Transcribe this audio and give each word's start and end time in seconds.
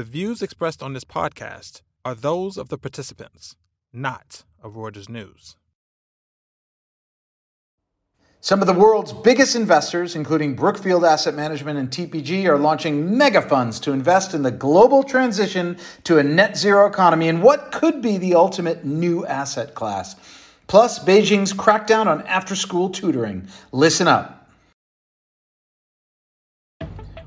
The 0.00 0.04
views 0.04 0.40
expressed 0.40 0.82
on 0.82 0.94
this 0.94 1.04
podcast 1.04 1.82
are 2.06 2.14
those 2.14 2.56
of 2.56 2.70
the 2.70 2.78
participants, 2.78 3.54
not 3.92 4.44
of 4.62 4.72
Reuters 4.72 5.10
News. 5.10 5.56
Some 8.40 8.62
of 8.62 8.66
the 8.66 8.72
world's 8.72 9.12
biggest 9.12 9.54
investors, 9.54 10.16
including 10.16 10.54
Brookfield 10.54 11.04
Asset 11.04 11.34
Management 11.34 11.78
and 11.78 11.90
TPG, 11.90 12.46
are 12.46 12.56
launching 12.56 13.18
mega 13.18 13.42
funds 13.42 13.78
to 13.80 13.92
invest 13.92 14.32
in 14.32 14.42
the 14.42 14.50
global 14.50 15.02
transition 15.02 15.76
to 16.04 16.16
a 16.16 16.24
net 16.24 16.56
zero 16.56 16.86
economy 16.86 17.28
and 17.28 17.42
what 17.42 17.70
could 17.70 18.00
be 18.00 18.16
the 18.16 18.34
ultimate 18.34 18.86
new 18.86 19.26
asset 19.26 19.74
class. 19.74 20.16
Plus, 20.66 20.98
Beijing's 20.98 21.52
crackdown 21.52 22.06
on 22.06 22.22
after 22.22 22.56
school 22.56 22.88
tutoring. 22.88 23.46
Listen 23.70 24.08
up. 24.08 24.39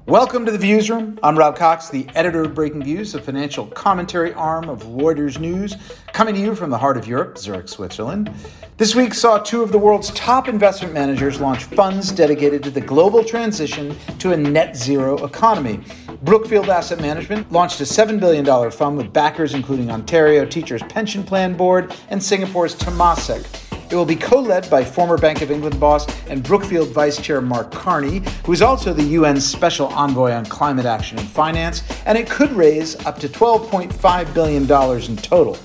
Welcome 0.06 0.46
to 0.48 0.52
the 0.52 0.58
Views 0.58 0.90
Room. 0.90 1.18
I'm 1.24 1.38
Rob 1.38 1.56
Cox, 1.56 1.88
the 1.88 2.06
editor 2.14 2.42
of 2.44 2.54
Breaking 2.54 2.84
Views, 2.84 3.14
the 3.14 3.22
financial 3.22 3.68
commentary 3.68 4.34
arm 4.34 4.68
of 4.68 4.84
Reuters 4.84 5.40
News, 5.40 5.78
coming 6.12 6.36
to 6.36 6.42
you 6.42 6.56
from 6.56 6.70
the 6.70 6.78
heart 6.78 6.98
of 6.98 7.08
Europe, 7.08 7.38
Zurich, 7.38 7.70
Switzerland. 7.70 8.30
This 8.76 8.96
week 8.96 9.14
saw 9.14 9.38
two 9.38 9.64
of 9.64 9.72
the 9.72 9.78
world's 9.78 10.12
top 10.12 10.50
investment 10.50 10.94
managers 10.94 11.40
launch 11.40 11.64
funds 11.64 12.12
dedicated 12.12 12.62
to 12.64 12.70
the 12.70 12.82
global 12.82 13.24
transition 13.24 13.96
to 14.20 14.34
a 14.34 14.38
net 14.38 14.76
zero 14.76 15.24
economy. 15.24 15.80
Brookfield 16.24 16.70
Asset 16.70 17.00
Management 17.00 17.50
launched 17.54 17.80
a 17.80 17.86
$7 17.86 18.20
billion 18.20 18.72
fund 18.72 18.98
with 18.98 19.14
backers 19.14 19.54
including 19.54 19.90
Ontario 19.90 20.46
Teachers 20.46 20.84
Pension 20.90 21.24
Plan 21.24 21.56
Board 21.56 21.96
and 22.10 22.22
Singapore's 22.22 22.76
Temasek. 22.76 23.63
It 23.94 23.96
will 23.96 24.06
be 24.06 24.16
co 24.16 24.40
led 24.40 24.68
by 24.72 24.84
former 24.84 25.20
Bank 25.20 25.44
of 25.44 25.52
England 25.52 25.80
boss 25.80 26.08
and 26.28 26.42
Brookfield 26.42 26.90
Vice 26.90 27.22
Chair 27.22 27.42
Mark 27.42 27.72
Carney, 27.72 28.24
who 28.44 28.52
is 28.52 28.64
also 28.64 28.92
the 28.92 29.18
UN's 29.18 29.46
Special 29.46 29.86
Envoy 29.90 30.32
on 30.32 30.48
Climate 30.48 30.88
Action 30.88 31.20
and 31.20 31.30
Finance, 31.30 31.84
and 32.08 32.18
it 32.18 32.28
could 32.28 32.52
raise 32.54 32.96
up 33.06 33.20
to 33.20 33.30
$12.5 33.30 34.34
billion 34.34 34.64
in 34.64 35.18
total. 35.18 35.60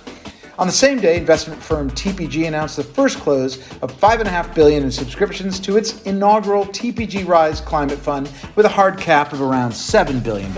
On 0.59 0.67
the 0.67 0.73
same 0.75 1.01
day, 1.01 1.17
investment 1.17 1.63
firm 1.63 1.91
TPG 1.93 2.47
announced 2.47 2.77
the 2.77 2.85
first 2.85 3.19
close 3.19 3.57
of 3.81 3.99
5.5 3.99 4.55
billion 4.55 4.83
in 4.83 4.93
subscriptions 4.93 5.59
to 5.61 5.79
its 5.79 6.03
inaugural 6.03 6.67
TPG 6.67 7.27
Rise 7.27 7.63
Climate 7.63 7.99
Fund 7.99 8.31
with 8.57 8.67
a 8.67 8.69
hard 8.69 8.99
cap 8.99 9.33
of 9.33 9.41
around 9.41 9.71
$7 9.71 10.23
billion. 10.23 10.53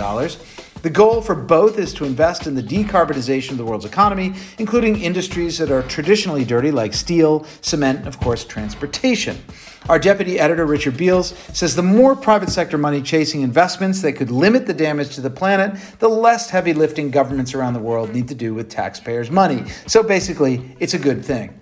The 0.83 0.91
goal 0.91 1.21
for 1.21 1.35
both 1.35 1.79
is 1.79 1.93
to 1.95 2.07
invest 2.07 2.47
in 2.47 2.55
the 2.55 2.63
decarbonization 2.63 3.51
of 3.51 3.59
the 3.59 3.65
world's 3.65 3.85
economy, 3.85 4.33
including 4.59 5.03
industries 5.03 5.59
that 5.59 5.71
are 5.71 5.83
traditionally 5.83 6.45
dirty, 6.45 6.71
like 6.71 6.95
steel, 6.95 7.45
cement, 7.61 7.99
and 7.99 8.09
of 8.09 8.19
course, 8.19 8.45
transportation. 8.45 9.37
Our 9.91 9.99
deputy 9.99 10.41
editor, 10.41 10.65
Richard 10.65 10.97
Beales, 10.97 11.35
says 11.53 11.77
the 11.77 11.83
more 11.83 12.17
private 12.17 12.49
sector 12.49 12.79
money 12.79 13.03
chasing 13.03 13.43
investments 13.43 14.01
that 14.03 14.15
could 14.15 14.31
limit 14.31 14.67
the 14.67 14.73
damage 14.73 15.15
to 15.17 15.21
the 15.21 15.31
planet, 15.31 15.79
the 15.99 16.09
less 16.09 16.49
heavy 16.49 16.73
lifting 16.73 17.11
governments 17.11 17.55
around 17.55 17.75
the 17.75 17.81
world 17.81 18.15
need 18.15 18.29
to 18.29 18.35
do 18.35 18.55
with 18.55 18.71
taxpayers' 18.71 19.31
money. 19.31 19.65
So 19.87 20.03
basically, 20.03 20.77
it's 20.81 20.95
a 20.95 20.99
good 20.99 21.23
thing. 21.25 21.60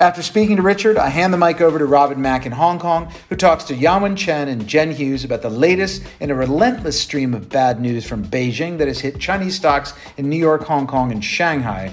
After 0.00 0.22
speaking 0.22 0.56
to 0.56 0.62
Richard, 0.62 0.98
I 0.98 1.08
hand 1.08 1.32
the 1.32 1.38
mic 1.38 1.60
over 1.60 1.78
to 1.78 1.86
Robin 1.86 2.20
Mak 2.20 2.46
in 2.46 2.52
Hong 2.52 2.80
Kong, 2.80 3.12
who 3.28 3.36
talks 3.36 3.62
to 3.64 3.74
Yawen 3.74 4.16
Chen 4.16 4.48
and 4.48 4.66
Jen 4.66 4.90
Hughes 4.90 5.22
about 5.22 5.42
the 5.42 5.50
latest 5.50 6.02
in 6.18 6.32
a 6.32 6.34
relentless 6.34 7.00
stream 7.00 7.32
of 7.32 7.48
bad 7.48 7.80
news 7.80 8.04
from 8.04 8.24
Beijing 8.24 8.78
that 8.78 8.88
has 8.88 8.98
hit 8.98 9.20
Chinese 9.20 9.54
stocks 9.54 9.94
in 10.16 10.28
New 10.28 10.36
York, 10.36 10.64
Hong 10.64 10.88
Kong, 10.88 11.12
and 11.12 11.24
Shanghai. 11.24 11.92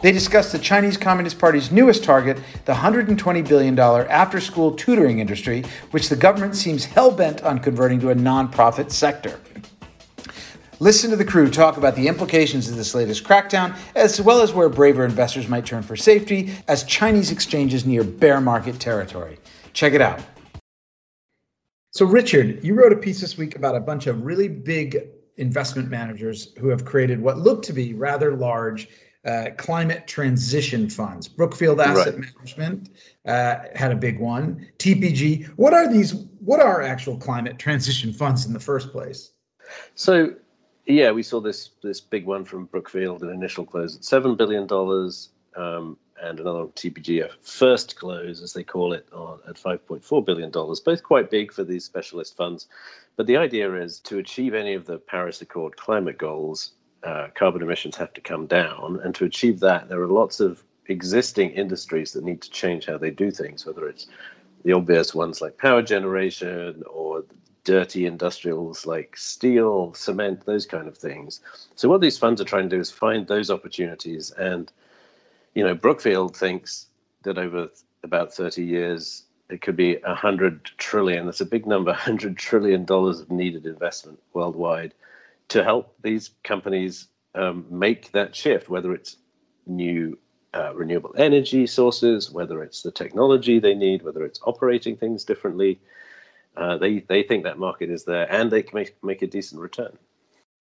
They 0.00 0.12
discuss 0.12 0.50
the 0.50 0.58
Chinese 0.58 0.96
Communist 0.96 1.38
Party's 1.38 1.70
newest 1.70 2.02
target, 2.02 2.38
the 2.64 2.72
$120 2.72 3.46
billion 3.46 3.78
after 3.78 4.40
school 4.40 4.72
tutoring 4.74 5.18
industry, 5.18 5.62
which 5.90 6.08
the 6.08 6.16
government 6.16 6.56
seems 6.56 6.86
hell 6.86 7.10
bent 7.10 7.42
on 7.42 7.58
converting 7.58 8.00
to 8.00 8.10
a 8.10 8.14
nonprofit 8.14 8.90
sector. 8.90 9.38
Listen 10.82 11.10
to 11.10 11.16
the 11.16 11.24
crew 11.24 11.48
talk 11.48 11.76
about 11.76 11.94
the 11.94 12.08
implications 12.08 12.68
of 12.68 12.74
this 12.74 12.92
latest 12.92 13.22
crackdown, 13.22 13.76
as 13.94 14.20
well 14.20 14.42
as 14.42 14.52
where 14.52 14.68
braver 14.68 15.04
investors 15.04 15.46
might 15.46 15.64
turn 15.64 15.80
for 15.80 15.94
safety 15.94 16.52
as 16.66 16.82
Chinese 16.82 17.30
exchanges 17.30 17.86
near 17.86 18.02
bear 18.02 18.40
market 18.40 18.80
territory. 18.80 19.38
Check 19.74 19.92
it 19.92 20.00
out. 20.00 20.20
So, 21.92 22.04
Richard, 22.04 22.64
you 22.64 22.74
wrote 22.74 22.92
a 22.92 22.96
piece 22.96 23.20
this 23.20 23.38
week 23.38 23.54
about 23.54 23.76
a 23.76 23.80
bunch 23.80 24.08
of 24.08 24.24
really 24.24 24.48
big 24.48 25.06
investment 25.36 25.88
managers 25.88 26.52
who 26.58 26.66
have 26.70 26.84
created 26.84 27.22
what 27.22 27.38
look 27.38 27.62
to 27.62 27.72
be 27.72 27.94
rather 27.94 28.34
large 28.34 28.88
uh, 29.24 29.50
climate 29.56 30.08
transition 30.08 30.90
funds. 30.90 31.28
Brookfield 31.28 31.80
Asset 31.80 32.16
right. 32.16 32.24
Management 32.34 32.90
uh, 33.24 33.58
had 33.76 33.92
a 33.92 33.96
big 33.96 34.18
one. 34.18 34.66
TPG. 34.80 35.46
What 35.50 35.74
are 35.74 35.88
these? 35.88 36.12
What 36.40 36.58
are 36.58 36.82
actual 36.82 37.18
climate 37.18 37.60
transition 37.60 38.12
funds 38.12 38.46
in 38.46 38.52
the 38.52 38.58
first 38.58 38.90
place? 38.90 39.30
So 39.94 40.34
yeah, 40.86 41.10
we 41.12 41.22
saw 41.22 41.40
this 41.40 41.70
this 41.82 42.00
big 42.00 42.26
one 42.26 42.44
from 42.44 42.66
Brookfield, 42.66 43.22
an 43.22 43.30
initial 43.30 43.64
close 43.64 43.96
at 43.96 44.04
seven 44.04 44.34
billion 44.36 44.66
dollars, 44.66 45.30
um, 45.56 45.96
and 46.22 46.40
another 46.40 46.64
TPG, 46.66 47.24
a 47.24 47.30
first 47.40 47.96
close, 47.96 48.42
as 48.42 48.52
they 48.52 48.64
call 48.64 48.92
it, 48.92 49.06
on, 49.12 49.40
at 49.48 49.58
five 49.58 49.86
point 49.86 50.04
four 50.04 50.22
billion 50.24 50.50
dollars. 50.50 50.80
Both 50.80 51.02
quite 51.02 51.30
big 51.30 51.52
for 51.52 51.64
these 51.64 51.84
specialist 51.84 52.36
funds, 52.36 52.66
but 53.16 53.26
the 53.26 53.36
idea 53.36 53.74
is 53.74 54.00
to 54.00 54.18
achieve 54.18 54.54
any 54.54 54.74
of 54.74 54.86
the 54.86 54.98
Paris 54.98 55.40
Accord 55.40 55.76
climate 55.76 56.18
goals, 56.18 56.72
uh, 57.04 57.28
carbon 57.34 57.62
emissions 57.62 57.96
have 57.96 58.12
to 58.14 58.20
come 58.20 58.46
down, 58.46 59.00
and 59.04 59.14
to 59.14 59.24
achieve 59.24 59.60
that, 59.60 59.88
there 59.88 60.00
are 60.00 60.08
lots 60.08 60.40
of 60.40 60.62
existing 60.86 61.50
industries 61.50 62.12
that 62.12 62.24
need 62.24 62.42
to 62.42 62.50
change 62.50 62.86
how 62.86 62.98
they 62.98 63.10
do 63.10 63.30
things, 63.30 63.64
whether 63.64 63.86
it's 63.88 64.06
the 64.64 64.72
obvious 64.72 65.14
ones 65.14 65.40
like 65.40 65.58
power 65.58 65.82
generation 65.82 66.82
or 66.90 67.24
dirty 67.64 68.06
industrials 68.06 68.86
like 68.86 69.16
steel, 69.16 69.94
cement, 69.94 70.44
those 70.46 70.66
kind 70.66 70.88
of 70.88 70.96
things. 70.96 71.40
So 71.76 71.88
what 71.88 72.00
these 72.00 72.18
funds 72.18 72.40
are 72.40 72.44
trying 72.44 72.68
to 72.68 72.76
do 72.76 72.80
is 72.80 72.90
find 72.90 73.26
those 73.26 73.50
opportunities. 73.50 74.30
And, 74.32 74.70
you 75.54 75.64
know, 75.64 75.74
Brookfield 75.74 76.36
thinks 76.36 76.86
that 77.22 77.38
over 77.38 77.68
about 78.02 78.34
30 78.34 78.64
years, 78.64 79.24
it 79.48 79.60
could 79.60 79.76
be 79.76 79.96
100 79.96 80.64
trillion. 80.78 81.26
That's 81.26 81.40
a 81.40 81.46
big 81.46 81.66
number, 81.66 81.90
100 81.92 82.36
trillion 82.36 82.84
dollars 82.84 83.20
of 83.20 83.30
needed 83.30 83.66
investment 83.66 84.18
worldwide 84.32 84.94
to 85.48 85.62
help 85.62 85.94
these 86.02 86.30
companies 86.42 87.08
um, 87.34 87.66
make 87.70 88.12
that 88.12 88.34
shift, 88.34 88.68
whether 88.68 88.92
it's 88.94 89.16
new 89.66 90.18
uh, 90.54 90.72
renewable 90.74 91.14
energy 91.16 91.66
sources, 91.66 92.30
whether 92.30 92.62
it's 92.62 92.82
the 92.82 92.90
technology 92.90 93.58
they 93.58 93.74
need, 93.74 94.02
whether 94.02 94.24
it's 94.24 94.40
operating 94.44 94.96
things 94.96 95.24
differently. 95.24 95.80
Uh, 96.56 96.76
they 96.76 97.00
they 97.00 97.22
think 97.22 97.44
that 97.44 97.58
market 97.58 97.90
is 97.90 98.04
there, 98.04 98.30
and 98.32 98.50
they 98.50 98.62
can 98.62 98.76
make 98.76 98.94
make 99.02 99.22
a 99.22 99.26
decent 99.26 99.60
return. 99.60 99.96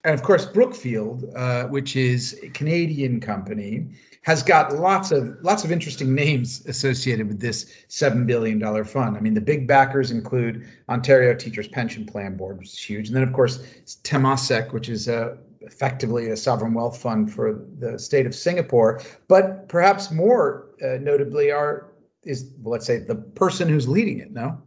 And 0.04 0.16
of 0.16 0.24
course, 0.24 0.46
Brookfield, 0.46 1.26
uh, 1.36 1.66
which 1.66 1.96
is 1.96 2.40
a 2.42 2.50
Canadian 2.50 3.20
company, 3.20 3.88
has 4.24 4.42
got 4.42 4.74
lots 4.74 5.12
of 5.12 5.38
lots 5.42 5.64
of 5.64 5.72
interesting 5.72 6.16
names 6.16 6.66
associated 6.66 7.28
with 7.28 7.40
this 7.40 7.72
seven 7.88 8.26
billion 8.26 8.58
dollar 8.58 8.84
fund. 8.84 9.16
I 9.18 9.20
mean, 9.20 9.34
the 9.34 9.42
big 9.42 9.68
backers 9.68 10.10
include 10.10 10.68
Ontario 10.90 11.36
Teachers 11.36 11.68
Pension 11.68 12.06
Plan 12.06 12.36
Board, 12.36 12.58
which 12.58 12.70
is 12.70 12.80
huge, 12.80 13.08
and 13.08 13.16
then 13.16 13.24
of 13.24 13.34
course 13.34 13.60
Temasek, 14.04 14.74
which 14.74 14.90
is 14.90 15.08
a 15.08 15.38
effectively 15.62 16.30
a 16.30 16.38
sovereign 16.38 16.74
wealth 16.74 17.00
fund 17.00 17.32
for 17.32 17.64
the 17.78 18.00
state 18.00 18.26
of 18.26 18.34
Singapore. 18.34 19.02
But 19.28 19.70
perhaps 19.70 20.10
more 20.10 20.70
uh, 20.84 20.98
notably, 21.00 21.52
are 21.52 21.92
is 22.24 22.52
well, 22.62 22.72
let's 22.72 22.86
say 22.86 23.00
the 23.00 23.16
person 23.16 23.70
who's 23.70 23.88
leading 23.88 24.20
it. 24.20 24.32
No. 24.32 24.62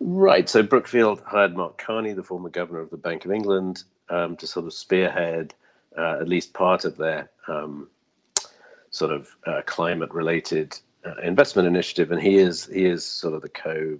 Right. 0.00 0.48
So 0.48 0.62
Brookfield 0.62 1.22
hired 1.26 1.56
Mark 1.56 1.78
Carney, 1.78 2.12
the 2.12 2.22
former 2.22 2.48
governor 2.48 2.80
of 2.80 2.90
the 2.90 2.96
Bank 2.96 3.24
of 3.24 3.32
England, 3.32 3.84
um, 4.08 4.36
to 4.36 4.46
sort 4.46 4.66
of 4.66 4.72
spearhead 4.72 5.54
uh, 5.96 6.18
at 6.20 6.28
least 6.28 6.52
part 6.52 6.84
of 6.84 6.96
their 6.96 7.30
um, 7.48 7.88
sort 8.90 9.10
of 9.10 9.28
uh, 9.46 9.62
climate-related 9.66 10.78
uh, 11.04 11.14
investment 11.22 11.66
initiative, 11.66 12.10
and 12.12 12.20
he 12.20 12.36
is 12.36 12.66
he 12.66 12.84
is 12.84 13.04
sort 13.04 13.34
of 13.34 13.42
the 13.42 13.48
co 13.48 13.98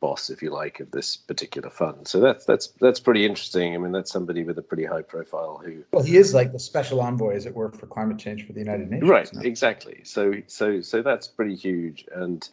boss, 0.00 0.30
if 0.30 0.42
you 0.42 0.50
like, 0.50 0.80
of 0.80 0.90
this 0.90 1.16
particular 1.16 1.70
fund. 1.70 2.06
So 2.06 2.20
that's 2.20 2.44
that's 2.44 2.68
that's 2.80 3.00
pretty 3.00 3.24
interesting. 3.24 3.74
I 3.74 3.78
mean, 3.78 3.92
that's 3.92 4.10
somebody 4.10 4.44
with 4.44 4.58
a 4.58 4.62
pretty 4.62 4.84
high 4.84 5.02
profile 5.02 5.60
who. 5.64 5.82
Well, 5.92 6.04
he 6.04 6.16
is 6.16 6.34
like 6.34 6.52
the 6.52 6.58
special 6.58 7.00
envoy, 7.00 7.34
as 7.34 7.46
it 7.46 7.54
were, 7.54 7.70
for 7.70 7.86
climate 7.86 8.18
change 8.18 8.46
for 8.46 8.52
the 8.52 8.60
United 8.60 8.90
Nations. 8.90 9.10
Right. 9.10 9.32
No? 9.32 9.40
Exactly. 9.42 10.02
So 10.04 10.34
so 10.46 10.80
so 10.80 11.02
that's 11.02 11.26
pretty 11.26 11.56
huge, 11.56 12.06
and 12.14 12.48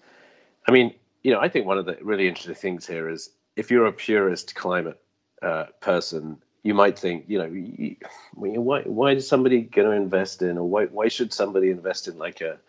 I 0.67 0.71
mean, 0.71 0.93
you 1.23 1.31
know, 1.31 1.39
I 1.39 1.49
think 1.49 1.65
one 1.65 1.77
of 1.77 1.85
the 1.85 1.97
really 2.01 2.27
interesting 2.27 2.55
things 2.55 2.85
here 2.85 3.09
is 3.09 3.29
if 3.55 3.71
you're 3.71 3.85
a 3.85 3.93
purist 3.93 4.55
climate 4.55 4.99
uh, 5.41 5.65
person, 5.79 6.41
you 6.63 6.73
might 6.73 6.97
think, 6.97 7.25
you 7.27 7.37
know, 7.37 7.49
why 8.35 8.81
why 8.83 9.11
is 9.11 9.27
somebody 9.27 9.61
going 9.61 9.89
to 9.89 9.95
invest 9.95 10.41
in, 10.41 10.57
or 10.57 10.67
why 10.67 10.85
why 10.85 11.07
should 11.07 11.33
somebody 11.33 11.69
invest 11.69 12.07
in 12.07 12.17
like 12.17 12.41
a 12.41 12.59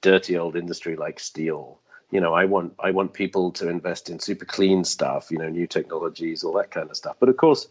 dirty 0.00 0.36
old 0.36 0.56
industry 0.56 0.96
like 0.96 1.18
steel? 1.18 1.80
You 2.10 2.20
know, 2.20 2.34
I 2.34 2.44
want 2.44 2.74
I 2.78 2.90
want 2.90 3.12
people 3.12 3.50
to 3.52 3.68
invest 3.68 4.10
in 4.10 4.18
super 4.18 4.44
clean 4.44 4.84
stuff, 4.84 5.30
you 5.30 5.38
know, 5.38 5.48
new 5.48 5.66
technologies, 5.66 6.44
all 6.44 6.54
that 6.54 6.70
kind 6.70 6.90
of 6.90 6.96
stuff. 6.96 7.16
But 7.20 7.28
of 7.28 7.36
course, 7.36 7.68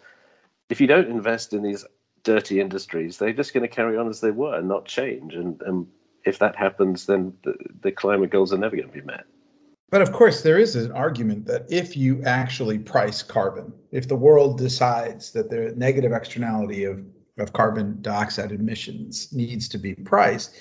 if 0.70 0.82
you 0.82 0.88
don't 0.88 1.10
invest 1.10 1.54
in 1.54 1.64
these 1.64 1.86
dirty 2.24 2.60
industries, 2.60 3.18
they're 3.18 3.34
just 3.34 3.54
going 3.54 3.68
to 3.68 3.68
carry 3.68 3.98
on 3.98 4.08
as 4.10 4.22
they 4.22 4.32
were 4.32 4.56
and 4.56 4.68
not 4.68 4.86
change. 4.86 5.36
And, 5.36 5.62
and 5.62 5.88
if 6.26 6.40
that 6.40 6.56
happens, 6.56 7.06
then 7.06 7.34
the, 7.44 7.56
the 7.82 7.92
climate 7.92 8.32
goals 8.32 8.54
are 8.54 8.58
never 8.58 8.76
going 8.76 8.88
to 8.88 8.94
be 8.94 9.02
met. 9.02 9.26
But 9.94 10.02
of 10.02 10.12
course, 10.12 10.42
there 10.42 10.58
is 10.58 10.76
an 10.76 10.92
argument 10.92 11.46
that 11.46 11.68
if 11.70 11.96
you 11.96 12.24
actually 12.24 12.80
price 12.80 13.22
carbon, 13.22 13.72
if 13.92 14.08
the 14.08 14.16
world 14.16 14.58
decides 14.58 15.32
that 15.34 15.52
the 15.52 15.72
negative 15.78 16.12
externality 16.12 16.84
of 16.86 17.06
of 17.38 17.54
carbon 17.54 18.00
dioxide 18.02 18.52
emissions 18.52 19.32
needs 19.32 19.70
to 19.70 19.78
be 19.78 19.94
priced, 19.94 20.56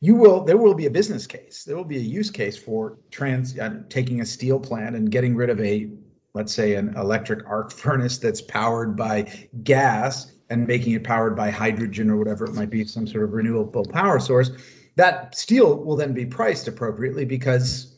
you 0.00 0.16
will 0.16 0.42
there 0.42 0.56
will 0.56 0.74
be 0.74 0.86
a 0.86 0.90
business 0.90 1.28
case. 1.28 1.62
There 1.62 1.76
will 1.76 1.84
be 1.84 1.98
a 1.98 2.00
use 2.00 2.28
case 2.28 2.56
for 2.56 2.98
trans 3.12 3.56
uh, 3.56 3.82
taking 3.88 4.20
a 4.20 4.26
steel 4.26 4.58
plant 4.58 4.96
and 4.96 5.12
getting 5.12 5.36
rid 5.36 5.48
of 5.48 5.60
a 5.60 5.88
let's 6.34 6.52
say 6.52 6.74
an 6.74 6.92
electric 6.96 7.48
arc 7.48 7.70
furnace 7.82 8.18
that's 8.18 8.42
powered 8.42 8.96
by 8.96 9.32
gas 9.62 10.32
and 10.50 10.66
making 10.66 10.94
it 10.94 11.04
powered 11.04 11.36
by 11.36 11.50
hydrogen 11.50 12.10
or 12.10 12.16
whatever 12.16 12.46
it 12.46 12.54
might 12.54 12.70
be, 12.70 12.84
some 12.84 13.06
sort 13.06 13.22
of 13.22 13.32
renewable 13.32 13.86
power 13.86 14.18
source. 14.18 14.50
That 14.96 15.36
steel 15.36 15.76
will 15.84 15.94
then 15.94 16.12
be 16.12 16.26
priced 16.26 16.66
appropriately 16.66 17.24
because 17.24 17.91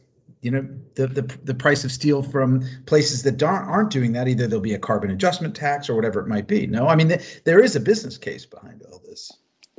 you 0.44 0.50
know 0.50 0.68
the, 0.94 1.06
the 1.06 1.22
the 1.44 1.54
price 1.54 1.84
of 1.84 1.90
steel 1.90 2.22
from 2.22 2.62
places 2.86 3.22
that 3.22 3.42
aren't, 3.42 3.68
aren't 3.68 3.90
doing 3.90 4.12
that 4.12 4.28
either 4.28 4.46
there'll 4.46 4.62
be 4.62 4.74
a 4.74 4.78
carbon 4.78 5.10
adjustment 5.10 5.56
tax 5.56 5.88
or 5.88 5.94
whatever 5.96 6.20
it 6.20 6.28
might 6.28 6.46
be 6.46 6.66
no? 6.66 6.86
I 6.86 6.94
mean 6.94 7.08
th- 7.08 7.42
there 7.44 7.60
is 7.60 7.74
a 7.74 7.80
business 7.80 8.18
case 8.18 8.44
behind 8.44 8.82
all 8.82 9.00
this. 9.04 9.32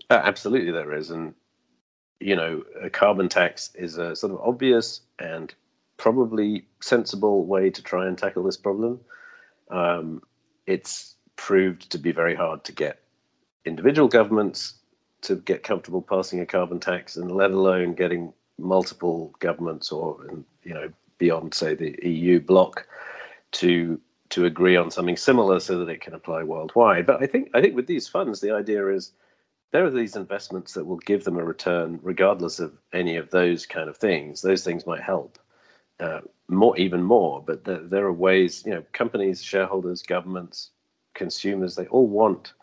Uh, 0.10 0.20
absolutely 0.24 0.72
there 0.72 0.94
is 0.94 1.12
and 1.12 1.36
you 2.20 2.36
know 2.36 2.64
a 2.82 2.90
carbon 2.90 3.30
tax 3.30 3.72
is 3.76 3.98
a 3.98 4.16
sort 4.16 4.34
of 4.34 4.40
obvious 4.42 5.02
and 5.20 5.54
probably 5.98 6.66
sensible 6.82 7.46
way 7.46 7.70
to 7.70 7.82
try 7.82 8.08
and 8.08 8.18
tackle 8.18 8.44
this 8.44 8.58
problem. 8.58 9.00
Um, 9.70 10.22
it's 10.66 11.16
proved 11.36 11.92
to 11.92 11.98
be 11.98 12.12
very 12.12 12.36
hard 12.36 12.64
to 12.66 12.72
get 12.72 13.02
individual 13.66 14.08
governments 14.08 14.74
to 15.22 15.36
get 15.36 15.64
comfortable 15.64 16.02
passing 16.02 16.40
a 16.40 16.46
carbon 16.46 16.80
tax 16.80 17.18
and 17.18 17.32
let 17.32 17.52
alone 17.52 17.94
getting 17.94 18.34
multiple 18.58 19.34
governments 19.40 19.92
or 19.92 20.18
you 20.64 20.74
know 20.74 20.92
beyond 21.18 21.54
say 21.54 21.76
the 21.76 21.98
EU 22.04 22.40
bloc 22.40 22.88
to 23.52 24.00
to 24.30 24.46
agree 24.46 24.76
on 24.76 24.92
something 24.92 25.18
similar 25.18 25.60
so 25.60 25.78
that 25.80 25.90
it 25.90 26.02
can 26.02 26.14
apply 26.14 26.44
worldwide. 26.44 27.06
But 27.06 27.22
I 27.22 27.28
think 27.28 27.50
I 27.54 27.62
think 27.62 27.76
with 27.76 27.88
these 27.88 28.08
funds, 28.08 28.42
the 28.42 28.52
idea 28.52 28.88
is 28.88 29.12
there 29.72 29.86
are 29.86 29.92
these 29.92 30.16
investments 30.16 30.74
that 30.74 30.86
will 30.86 30.98
give 30.98 31.24
them 31.24 31.38
a 31.38 31.44
return 31.44 32.00
regardless 32.02 32.60
of 32.60 32.74
any 32.94 33.18
of 33.18 33.30
those 33.32 33.66
kind 33.66 33.90
of 33.90 33.98
things. 33.98 34.42
Those 34.42 34.64
things 34.64 34.88
might 34.88 35.02
help 35.02 35.38
uh, 36.00 36.22
more, 36.48 36.78
even 36.78 37.04
more. 37.04 37.44
But 37.46 37.66
there, 37.66 37.80
there 37.80 38.06
are 38.06 38.14
ways, 38.14 38.64
you 38.66 38.74
know, 38.74 38.84
companies, 38.94 39.44
shareholders, 39.44 40.02
governments, 40.02 40.72
consumers, 41.14 41.76
they 41.76 41.88
all 41.88 42.08
want 42.08 42.54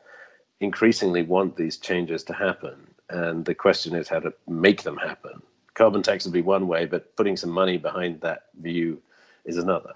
increasingly 0.60 1.22
want 1.22 1.56
these 1.56 1.76
changes 1.76 2.22
to 2.24 2.32
happen. 2.32 2.86
And 3.10 3.44
the 3.44 3.54
question 3.54 3.94
is 3.94 4.08
how 4.08 4.20
to 4.20 4.32
make 4.46 4.82
them 4.82 4.96
happen 4.96 5.42
carbon 5.74 6.02
tax 6.02 6.24
would 6.24 6.34
be 6.34 6.42
one 6.42 6.66
way, 6.68 6.86
but 6.86 7.16
putting 7.16 7.36
some 7.36 7.50
money 7.50 7.78
behind 7.78 8.20
that 8.20 8.44
view 8.60 9.02
is 9.44 9.56
another. 9.56 9.94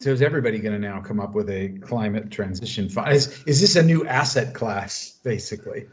So 0.00 0.10
is 0.10 0.22
everybody 0.22 0.58
going 0.58 0.74
to 0.74 0.80
now 0.80 1.00
come 1.00 1.20
up 1.20 1.32
with 1.32 1.48
a 1.48 1.78
climate 1.80 2.30
transition 2.30 2.88
fund? 2.88 3.12
Is, 3.12 3.42
is 3.46 3.60
this 3.60 3.76
a 3.76 3.82
new 3.82 4.04
asset 4.06 4.52
class, 4.52 5.18
basically? 5.22 5.86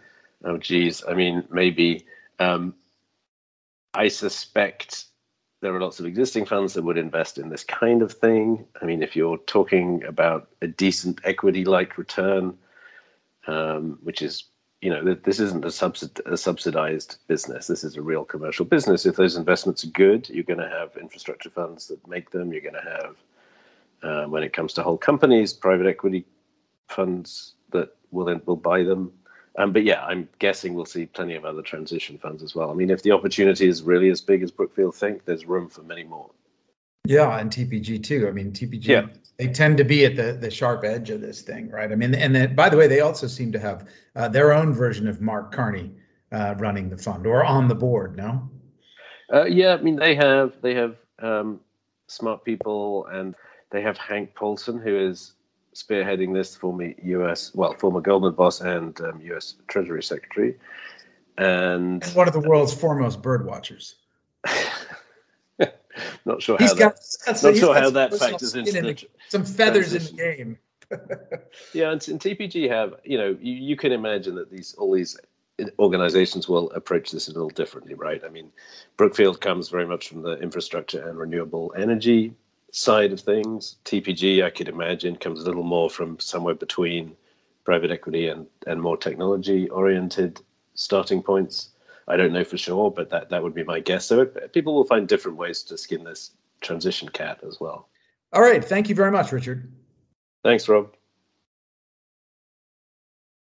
Oh, 0.44 0.58
geez. 0.58 1.04
I 1.08 1.14
mean, 1.14 1.44
maybe. 1.52 2.06
Um, 2.40 2.74
I 3.94 4.08
suspect 4.08 5.06
there 5.62 5.76
are 5.76 5.82
lots 5.82 6.00
of 6.00 6.06
existing 6.06 6.46
funds 6.46 6.74
that 6.74 6.84
would 6.84 6.98
invest 6.98 7.38
in 7.38 7.50
this 7.50 7.64
kind 7.64 8.02
of 8.02 8.14
thing. 8.14 8.66
I 8.82 8.86
mean, 8.86 9.04
if 9.04 9.16
you're 9.16 9.38
talking 9.40 10.04
about 10.06 10.50
a 10.62 10.68
decent 10.68 11.20
equity-like 11.24 11.98
return, 11.98 12.58
um, 13.46 14.00
which 14.02 14.22
is 14.22 14.46
you 14.82 14.90
know, 14.90 15.04
that 15.04 15.24
this 15.24 15.40
isn't 15.40 15.66
a, 15.66 15.70
subsid- 15.70 16.26
a, 16.26 16.38
subsidized 16.38 17.18
business. 17.28 17.68
This 17.68 17.84
is 17.84 17.98
a 17.98 18.02
real 18.02 18.24
commercial 18.24 18.66
business. 18.66 19.06
If 19.06 19.18
those 19.18 19.36
investments 19.36 19.84
are 19.84 19.90
good, 19.90 20.30
you're 20.30 20.44
going 20.44 20.60
to 20.60 20.70
have 20.70 20.96
infrastructure 20.96 21.50
funds 21.50 21.88
that 21.88 22.08
make 22.08 22.32
them. 22.32 22.54
You're 22.54 22.62
going 22.62 22.76
to 22.76 22.82
have, 22.82 23.16
uh, 24.04 24.30
when 24.30 24.44
it 24.44 24.54
comes 24.54 24.74
to 24.74 24.84
whole 24.84 24.98
companies, 24.98 25.52
private 25.52 25.86
equity 25.86 26.26
funds 26.88 27.56
that 27.72 27.96
will 28.12 28.26
then 28.26 28.42
will 28.46 28.56
buy 28.56 28.84
them. 28.84 29.12
Um, 29.58 29.74
but 29.74 29.84
yeah, 29.84 30.06
I'm 30.06 30.30
guessing 30.40 30.74
we'll 30.74 30.86
see 30.86 31.06
plenty 31.06 31.36
of 31.36 31.44
other 31.44 31.62
transition 31.62 32.18
funds 32.18 32.42
as 32.42 32.56
well. 32.56 32.72
I 32.72 32.74
mean, 32.74 32.90
if 32.90 33.04
the 33.04 33.12
opportunity 33.12 33.68
is 33.68 33.82
really 33.82 34.10
as 34.10 34.22
big 34.22 34.44
as 34.44 34.52
Brookfield 34.52 34.96
think, 34.96 35.26
there's 35.26 35.46
room 35.46 35.68
for 35.68 35.82
many 35.82 36.04
more. 36.04 36.30
Yeah, 37.10 37.40
and 37.40 37.50
TPG 37.50 38.04
too. 38.04 38.28
I 38.28 38.32
mean, 38.32 38.52
TPG 38.52 38.86
yeah. 38.86 39.08
they 39.38 39.48
tend 39.48 39.78
to 39.78 39.84
be 39.84 40.06
at 40.06 40.16
the 40.16 40.34
the 40.34 40.52
sharp 40.52 40.84
edge 40.84 41.10
of 41.10 41.22
this 41.22 41.42
thing, 41.42 41.68
right? 41.72 41.92
I 41.92 41.96
mean, 41.96 42.14
and 42.14 42.36
then 42.36 42.54
by 42.54 42.70
the 42.70 42.78
way, 42.78 42.86
they 42.86 43.00
also 43.00 43.26
seem 43.26 43.52
to 43.52 43.58
have 43.58 43.88
uh, 44.16 44.28
their 44.28 44.54
own 44.54 44.74
version 44.74 45.08
of 45.08 45.20
Mark 45.20 45.52
Carney 45.52 45.92
uh, 46.32 46.54
running 46.60 46.88
the 46.88 47.00
fund 47.00 47.26
or 47.26 47.44
on 47.44 47.68
the 47.68 47.74
board. 47.74 48.16
No. 48.16 48.48
Uh, 49.34 49.46
yeah, 49.46 49.74
I 49.74 49.82
mean, 49.82 49.96
they 49.96 50.14
have 50.14 50.54
they 50.62 50.76
have 50.76 50.98
um, 51.18 51.62
smart 52.06 52.46
people, 52.46 53.08
and 53.08 53.34
they 53.72 53.82
have 53.82 53.98
Hank 53.98 54.36
Paulson, 54.36 54.80
who 54.80 54.96
is 54.96 55.34
spearheading 55.74 56.32
this 56.32 56.56
former 56.56 56.94
U.S. 57.02 57.56
well, 57.56 57.74
former 57.74 58.02
Goldman 58.02 58.34
boss 58.34 58.62
and 58.62 59.02
um, 59.02 59.20
U.S. 59.22 59.56
Treasury 59.68 60.04
Secretary, 60.04 60.60
and, 61.40 62.04
and 62.04 62.14
one 62.14 62.28
of 62.28 62.36
the 62.36 62.48
world's 62.48 62.76
foremost 62.76 63.24
bird 63.24 63.48
watchers. 63.48 63.96
not 66.26 66.42
sure 66.42 66.58
how 66.60 66.74
got, 66.74 66.96
that, 67.26 67.44
not 67.44 67.56
sure 67.56 67.76
how 67.76 67.90
that 67.90 68.14
factors 68.14 68.56
into 68.56 68.78
in 68.78 68.86
the, 68.86 69.08
some 69.28 69.44
feathers 69.44 69.92
transition. 69.92 70.20
in 70.20 70.26
the 70.26 70.36
game. 70.36 70.58
yeah, 71.74 71.92
and, 71.92 72.08
and, 72.08 72.20
TPG 72.20 72.70
have 72.70 72.96
you 73.04 73.18
know 73.18 73.38
you, 73.40 73.54
you 73.54 73.76
can 73.76 73.92
imagine 73.92 74.36
that 74.36 74.50
these 74.50 74.74
all 74.74 74.92
these 74.92 75.18
organizations 75.78 76.48
will 76.48 76.72
approach 76.72 77.12
this 77.12 77.28
a 77.28 77.32
little 77.32 77.50
differently, 77.50 77.94
right? 77.94 78.24
I 78.26 78.30
mean, 78.30 78.52
Brookfield 78.98 79.42
comes 79.42 79.70
very 79.70 79.86
much 79.86 80.08
from 80.08 80.22
the 80.22 80.40
infrastructure 80.40 81.08
and 81.08 81.18
renewable 81.18 81.74
energy 81.78 82.34
side 82.72 83.12
of 83.12 83.20
things. 83.20 83.78
TPG, 83.86 84.44
I 84.44 84.50
could 84.50 84.70
imagine, 84.70 85.16
comes 85.16 85.42
a 85.42 85.46
little 85.46 85.64
more 85.64 85.90
from 85.90 86.20
somewhere 86.20 86.56
between 86.56 87.16
private 87.66 87.92
equity 87.92 88.28
and, 88.28 88.48
and 88.68 88.82
more 88.82 88.98
technology 88.98 89.70
oriented 89.70 90.40
starting 90.76 91.22
points. 91.22 91.70
I 92.10 92.18
don't 92.18 92.34
know 92.34 92.44
for 92.44 92.58
sure, 92.58 92.90
but 92.90 93.12
that, 93.12 93.30
that 93.30 93.44
would 93.44 93.54
be 93.54 93.64
my 93.64 93.80
guess. 93.80 94.06
So 94.06 94.26
people 94.26 94.74
will 94.74 94.84
find 94.84 95.08
different 95.08 95.38
ways 95.38 95.62
to 95.64 95.78
skin 95.78 96.04
this 96.04 96.32
transition 96.60 97.10
cat 97.10 97.42
as 97.48 97.60
well. 97.60 97.88
All 98.34 98.42
right. 98.42 98.66
Thank 98.66 98.90
you 98.90 98.96
very 98.96 99.12
much, 99.12 99.32
Richard. 99.32 99.72
Thanks, 100.44 100.68
Rob. 100.68 100.96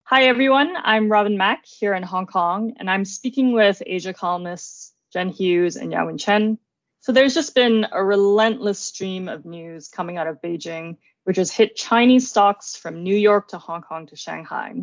Hi, 0.04 0.24
everyone. 0.24 0.74
I'm 0.76 1.10
Robin 1.10 1.38
Mak 1.38 1.64
here 1.64 1.94
in 1.94 2.02
Hong 2.02 2.26
Kong, 2.26 2.74
and 2.78 2.90
I'm 2.90 3.06
speaking 3.06 3.52
with 3.52 3.82
Asia 3.86 4.12
columnists 4.12 4.92
Jen 5.12 5.30
Hughes 5.30 5.76
and 5.76 5.90
Yawen 5.90 6.18
Chen. 6.18 6.58
So 7.00 7.12
there's 7.12 7.34
just 7.34 7.54
been 7.54 7.86
a 7.90 8.04
relentless 8.04 8.78
stream 8.78 9.28
of 9.28 9.46
news 9.46 9.88
coming 9.88 10.18
out 10.18 10.26
of 10.26 10.42
Beijing, 10.42 10.98
which 11.24 11.38
has 11.38 11.50
hit 11.50 11.76
Chinese 11.76 12.28
stocks 12.28 12.76
from 12.76 13.02
New 13.02 13.16
York 13.16 13.48
to 13.48 13.58
Hong 13.58 13.80
Kong 13.80 14.06
to 14.08 14.16
Shanghai. 14.16 14.74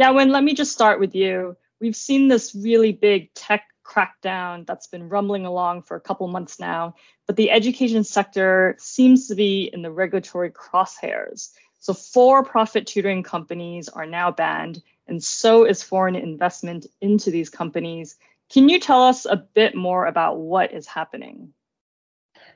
Yawin, 0.00 0.30
let 0.30 0.42
me 0.42 0.54
just 0.54 0.72
start 0.72 0.98
with 1.00 1.14
you 1.14 1.56
we've 1.82 1.96
seen 1.96 2.28
this 2.28 2.54
really 2.54 2.92
big 2.92 3.34
tech 3.34 3.64
crackdown 3.84 4.64
that's 4.64 4.86
been 4.86 5.08
rumbling 5.08 5.44
along 5.44 5.82
for 5.82 5.96
a 5.96 6.00
couple 6.00 6.26
months 6.28 6.60
now, 6.60 6.94
but 7.26 7.36
the 7.36 7.50
education 7.50 8.04
sector 8.04 8.76
seems 8.78 9.26
to 9.28 9.34
be 9.34 9.68
in 9.70 9.82
the 9.82 9.90
regulatory 9.90 10.50
crosshairs. 10.50 11.50
So, 11.80 11.92
for 11.92 12.44
profit 12.44 12.86
tutoring 12.86 13.24
companies 13.24 13.88
are 13.88 14.06
now 14.06 14.30
banned, 14.30 14.80
and 15.08 15.22
so 15.22 15.64
is 15.64 15.82
foreign 15.82 16.14
investment 16.14 16.86
into 17.00 17.32
these 17.32 17.50
companies. 17.50 18.16
Can 18.52 18.68
you 18.68 18.78
tell 18.78 19.02
us 19.02 19.26
a 19.26 19.36
bit 19.36 19.74
more 19.74 20.06
about 20.06 20.38
what 20.38 20.72
is 20.72 20.86
happening? 20.86 21.52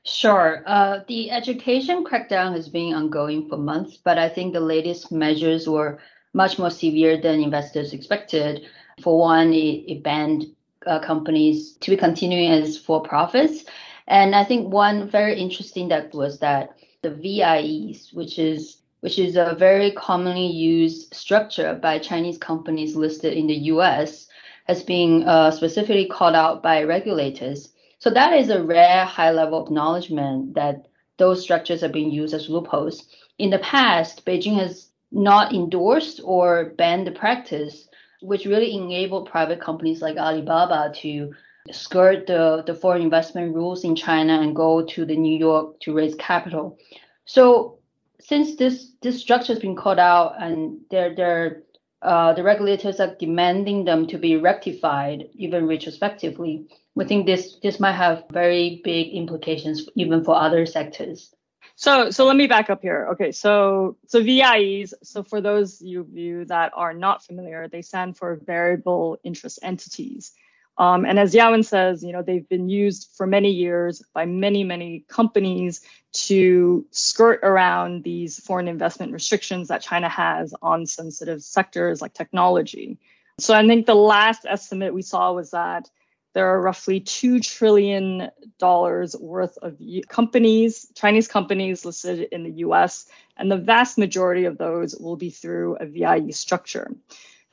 Sure. 0.05 0.63
Uh, 0.65 1.01
the 1.09 1.33
education 1.33 2.05
crackdown 2.05 2.53
has 2.55 2.69
been 2.69 2.95
ongoing 2.95 3.49
for 3.49 3.57
months, 3.57 3.97
but 3.97 4.17
I 4.17 4.29
think 4.29 4.53
the 4.53 4.61
latest 4.61 5.11
measures 5.11 5.69
were 5.69 5.99
much 6.33 6.59
more 6.59 6.71
severe 6.71 7.21
than 7.21 7.41
investors 7.41 7.93
expected. 7.93 8.67
For 9.03 9.19
one, 9.19 9.53
it, 9.53 9.85
it 9.91 10.03
banned 10.03 10.47
uh, 10.87 11.01
companies 11.01 11.73
to 11.81 11.91
be 11.91 11.97
continuing 11.97 12.51
as 12.51 12.79
for 12.79 13.03
profits. 13.03 13.65
And 14.07 14.35
I 14.35 14.45
think 14.45 14.73
one 14.73 15.11
very 15.11 15.39
interesting 15.39 15.89
that 15.89 16.15
was 16.15 16.39
that 16.39 16.79
the 17.03 17.11
VIEs, 17.11 18.13
which 18.13 18.39
is 18.39 18.79
which 19.01 19.19
is 19.19 19.37
a 19.37 19.55
very 19.59 19.93
commonly 19.93 20.47
used 20.47 21.15
structure 21.15 21.75
by 21.75 21.99
Chinese 21.99 22.39
companies 22.39 22.97
listed 22.97 23.35
in 23.35 23.47
the 23.47 23.71
US, 23.75 24.27
has 24.65 24.83
been 24.83 25.23
uh, 25.25 25.51
specifically 25.51 26.07
called 26.07 26.35
out 26.35 26.63
by 26.63 26.83
regulators. 26.83 27.73
So 27.99 28.11
that 28.11 28.33
is 28.33 28.49
a 28.49 28.63
rare 28.63 29.05
high 29.05 29.31
level 29.31 29.63
acknowledgement 29.63 30.55
that 30.55 30.87
those 31.19 31.43
structures 31.43 31.85
are 31.85 31.91
being 31.91 32.11
used 32.11 32.35
as 32.35 32.49
loopholes. 32.49 33.07
In 33.39 33.51
the 33.51 33.59
past, 33.59 34.25
Beijing 34.25 34.57
has 34.57 34.89
not 35.13 35.55
endorsed 35.55 36.21
or 36.25 36.73
banned 36.77 37.07
the 37.07 37.13
practice, 37.13 37.89
which 38.23 38.47
really 38.47 38.75
enabled 38.75 39.29
private 39.31 39.61
companies 39.61 40.03
like 40.03 40.17
Alibaba 40.17 40.93
to 40.97 41.33
skirt 41.71 42.27
the, 42.27 42.63
the 42.67 42.75
foreign 42.75 43.03
investment 43.03 43.55
rules 43.55 43.85
in 43.85 43.97
China 43.97 44.41
and 44.41 44.55
go 44.55 44.85
to 44.85 45.05
the 45.05 45.17
New 45.17 45.37
York 45.37 45.81
to 45.81 45.95
raise 45.95 46.15
capital. 46.15 46.79
So 47.25 47.79
since 48.21 48.57
this 48.57 48.93
this 49.03 49.21
structure 49.21 49.53
has 49.53 49.61
been 49.61 49.77
called 49.77 49.99
out 49.99 50.35
and 50.41 50.81
they're, 50.91 51.15
they're 51.15 51.63
uh, 52.03 52.33
the 52.35 52.43
regulators 52.43 53.01
are 53.01 53.15
demanding 53.17 53.85
them 53.85 54.07
to 54.07 54.19
be 54.19 54.37
rectified 54.37 55.29
even 55.35 55.67
retrospectively. 55.67 56.67
We 56.95 57.05
think 57.05 57.27
this 57.27 57.59
this 57.63 57.81
might 57.81 57.93
have 57.93 58.25
very 58.31 58.81
big 58.85 59.13
implications 59.13 59.89
even 59.95 60.25
for 60.25 60.35
other 60.35 60.67
sectors. 60.67 61.35
So 61.77 62.11
so 62.11 62.25
let 62.25 62.37
me 62.37 62.47
back 62.47 62.71
up 62.71 62.81
here. 62.81 63.09
Okay, 63.13 63.33
so 63.33 63.99
so 64.07 64.23
VIEs. 64.23 64.95
So 65.03 65.23
for 65.23 65.43
those 65.43 65.83
of 65.83 66.17
you 66.17 66.47
that 66.47 66.73
are 66.75 66.95
not 66.95 67.23
familiar, 67.23 67.69
they 67.69 67.83
stand 67.83 68.17
for 68.17 68.37
variable 68.37 69.19
interest 69.23 69.59
entities. 69.63 70.33
Um, 70.79 71.05
and 71.05 71.19
as 71.19 71.35
Yawen 71.35 71.65
says, 71.65 72.03
you 72.03 72.13
know, 72.13 72.23
they've 72.23 72.49
been 72.49 72.69
used 72.69 73.11
for 73.17 73.27
many 73.27 73.51
years 73.51 74.03
by 74.13 74.27
many, 74.27 74.63
many 74.65 75.05
companies 75.09 75.81
to 76.13 76.87
skirt 76.91 77.41
around 77.43 78.05
these 78.05 78.39
foreign 78.41 78.69
investment 78.69 79.13
restrictions 79.13 79.69
that 79.69 79.81
China 79.81 80.09
has 80.09 80.55
on 80.61 80.87
sensitive 80.87 81.43
sectors 81.43 82.03
like 82.03 82.13
technology. 82.13 82.99
So 83.39 83.55
I 83.55 83.67
think 83.67 83.87
the 83.87 83.95
last 83.95 84.47
estimate 84.47 84.95
we 84.95 85.03
saw 85.03 85.33
was 85.33 85.51
that 85.51 85.89
there 86.37 86.49
are 86.49 86.61
roughly 86.61 87.01
$2 87.01 87.43
trillion 87.43 88.29
worth 88.61 89.57
of 89.63 89.81
companies, 90.07 90.87
Chinese 90.95 91.29
companies 91.29 91.87
listed 91.87 92.29
in 92.31 92.43
the 92.43 92.51
US, 92.57 93.09
and 93.39 93.51
the 93.51 93.57
vast 93.57 93.97
majority 93.97 94.45
of 94.45 94.59
those 94.59 94.95
will 94.95 95.17
be 95.17 95.31
through 95.31 95.77
a 95.77 95.87
VIE 95.87 96.29
structure. 96.33 96.91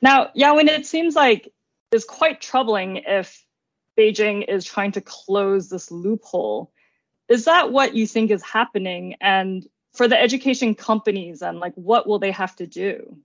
Now, 0.02 0.28
Yawen, 0.36 0.68
it 0.68 0.84
seems 0.84 1.16
like 1.16 1.50
it's 1.92 2.04
quite 2.04 2.42
troubling 2.42 2.96
if 3.06 3.42
Beijing 3.98 4.46
is 4.46 4.66
trying 4.66 4.92
to 4.92 5.00
close 5.00 5.70
this 5.70 5.90
loophole. 5.90 6.70
Is 7.30 7.46
that 7.46 7.72
what 7.72 7.94
you 7.94 8.06
think 8.06 8.30
is 8.30 8.42
happening? 8.42 9.14
And 9.18 9.66
for 9.94 10.08
the 10.08 10.20
education 10.20 10.74
companies, 10.74 11.40
and 11.40 11.58
like 11.58 11.72
what 11.76 12.06
will 12.06 12.18
they 12.18 12.32
have 12.32 12.54
to 12.56 12.66
do? 12.66 13.16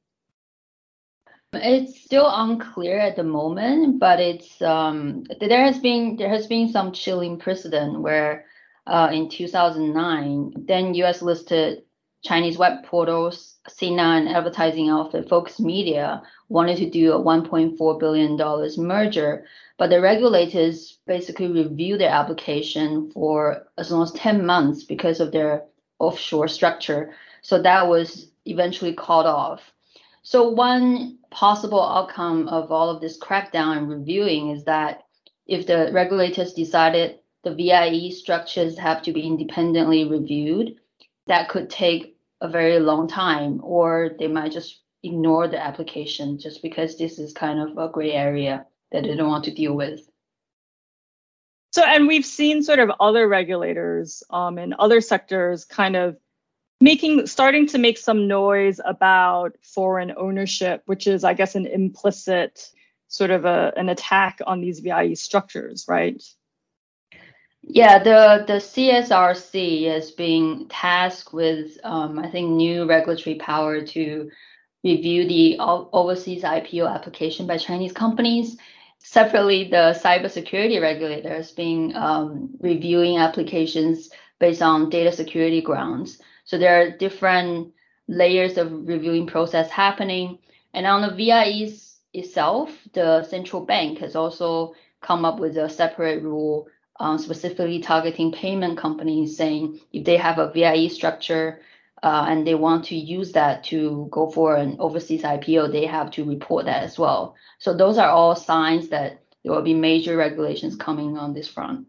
It's 1.53 1.99
still 2.01 2.29
unclear 2.31 2.99
at 2.99 3.15
the 3.15 3.23
moment, 3.23 3.99
but 3.99 4.19
it's 4.19 4.61
um, 4.61 5.23
there 5.39 5.63
has 5.63 5.79
been 5.79 6.15
there 6.15 6.29
has 6.29 6.45
been 6.45 6.69
some 6.69 6.91
chilling 6.91 7.39
precedent 7.39 8.01
where 8.01 8.45
uh, 8.85 9.09
in 9.11 9.29
2009, 9.29 10.53
then 10.67 10.93
U.S. 10.93 11.23
listed 11.23 11.83
Chinese 12.23 12.57
web 12.59 12.83
portals, 12.83 13.57
Sina 13.67 14.03
and 14.03 14.29
advertising 14.29 14.89
outfit 14.89 15.27
Focus 15.27 15.59
Media 15.59 16.21
wanted 16.49 16.77
to 16.77 16.89
do 16.89 17.13
a 17.13 17.19
1.4 17.19 17.99
billion 17.99 18.37
dollars 18.37 18.77
merger, 18.77 19.45
but 19.79 19.89
the 19.89 20.01
regulators 20.01 20.99
basically 21.07 21.47
reviewed 21.47 21.99
their 21.99 22.11
application 22.11 23.09
for 23.11 23.65
as 23.77 23.89
long 23.89 24.03
as 24.03 24.11
10 24.11 24.45
months 24.45 24.83
because 24.83 25.19
of 25.19 25.31
their 25.31 25.63
offshore 25.97 26.47
structure. 26.47 27.15
So 27.41 27.59
that 27.61 27.87
was 27.87 28.29
eventually 28.45 28.93
called 28.93 29.25
off. 29.25 29.61
So 30.29 30.47
one 30.47 31.17
possible 31.31 31.81
outcome 31.81 32.49
of 32.49 32.71
all 32.71 32.91
of 32.91 33.01
this 33.01 33.17
crackdown 33.17 33.79
and 33.79 33.89
reviewing 33.89 34.51
is 34.51 34.63
that 34.65 35.01
if 35.47 35.65
the 35.65 35.89
regulators 35.91 36.53
decided 36.53 37.17
the 37.43 37.55
VIE 37.55 38.11
structures 38.11 38.77
have 38.77 39.01
to 39.01 39.11
be 39.11 39.21
independently 39.21 40.07
reviewed, 40.07 40.75
that 41.25 41.49
could 41.49 41.67
take 41.67 42.15
a 42.41 42.47
very 42.47 42.79
long 42.79 43.07
time, 43.07 43.59
or 43.63 44.11
they 44.19 44.27
might 44.27 44.51
just 44.51 44.83
ignore 45.01 45.47
the 45.47 45.59
application 45.59 46.37
just 46.37 46.61
because 46.61 46.95
this 46.95 47.17
is 47.17 47.33
kind 47.33 47.59
of 47.59 47.75
a 47.79 47.91
gray 47.91 48.11
area 48.11 48.67
that 48.91 49.05
they 49.05 49.15
don't 49.15 49.29
want 49.29 49.45
to 49.45 49.51
deal 49.55 49.73
with. 49.73 50.07
So, 51.71 51.83
and 51.83 52.07
we've 52.07 52.23
seen 52.23 52.61
sort 52.61 52.77
of 52.77 52.91
other 52.99 53.27
regulators 53.27 54.21
um, 54.29 54.59
in 54.59 54.75
other 54.77 55.01
sectors 55.01 55.65
kind 55.65 55.95
of 55.95 56.17
making 56.81 57.27
starting 57.27 57.67
to 57.67 57.77
make 57.77 57.97
some 57.97 58.27
noise 58.27 58.79
about 58.83 59.57
foreign 59.61 60.13
ownership, 60.15 60.83
which 60.85 61.07
is, 61.07 61.23
I 61.23 61.33
guess, 61.33 61.55
an 61.55 61.65
implicit 61.65 62.69
sort 63.07 63.31
of 63.31 63.45
a, 63.45 63.73
an 63.75 63.89
attack 63.89 64.39
on 64.45 64.61
these 64.61 64.79
VIE 64.79 65.13
structures, 65.15 65.85
right? 65.87 66.23
Yeah, 67.61 67.99
the 67.99 68.45
the 68.47 68.53
CSRC 68.53 69.83
is 69.83 70.11
being 70.11 70.67
tasked 70.69 71.33
with, 71.33 71.77
um, 71.83 72.17
I 72.17 72.29
think, 72.29 72.51
new 72.51 72.85
regulatory 72.85 73.35
power 73.35 73.81
to 73.81 74.29
review 74.83 75.27
the 75.27 75.57
overseas 75.59 76.43
IPO 76.43 76.89
application 76.89 77.47
by 77.47 77.57
Chinese 77.57 77.91
companies. 77.91 78.57
Separately, 78.99 79.65
the 79.69 79.99
cybersecurity 80.01 80.81
regulator 80.81 81.29
has 81.29 81.51
been 81.51 81.95
um, 81.95 82.49
reviewing 82.59 83.17
applications 83.17 84.09
based 84.39 84.61
on 84.61 84.89
data 84.89 85.11
security 85.11 85.61
grounds. 85.61 86.19
So 86.49 86.57
there 86.57 86.81
are 86.81 86.89
different 86.89 87.73
layers 88.07 88.57
of 88.57 88.87
reviewing 88.87 89.27
process 89.27 89.69
happening. 89.69 90.39
And 90.73 90.87
on 90.87 91.03
the 91.03 91.13
VIEs 91.13 91.99
itself, 92.11 92.75
the 92.93 93.23
central 93.23 93.63
bank 93.63 93.99
has 93.99 94.15
also 94.15 94.73
come 94.99 95.25
up 95.25 95.39
with 95.39 95.57
a 95.57 95.69
separate 95.69 96.23
rule 96.23 96.67
um, 96.99 97.19
specifically 97.19 97.79
targeting 97.81 98.31
payment 98.31 98.79
companies, 98.79 99.37
saying 99.37 99.79
if 99.93 100.05
they 100.05 100.17
have 100.17 100.39
a 100.39 100.51
VIE 100.51 100.87
structure 100.87 101.61
uh, 102.01 102.25
and 102.27 102.47
they 102.47 102.55
want 102.55 102.85
to 102.85 102.95
use 102.95 103.31
that 103.33 103.63
to 103.65 104.07
go 104.09 104.31
for 104.31 104.55
an 104.55 104.75
overseas 104.79 105.21
IPO, 105.21 105.71
they 105.71 105.85
have 105.85 106.09
to 106.09 106.25
report 106.25 106.65
that 106.65 106.81
as 106.81 106.97
well. 106.97 107.35
So 107.59 107.77
those 107.77 107.99
are 107.99 108.09
all 108.09 108.35
signs 108.35 108.89
that 108.89 109.21
there 109.43 109.53
will 109.53 109.61
be 109.61 109.75
major 109.75 110.17
regulations 110.17 110.75
coming 110.75 111.15
on 111.15 111.35
this 111.35 111.47
front. 111.47 111.85